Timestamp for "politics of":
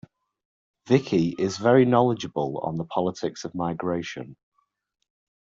2.85-3.53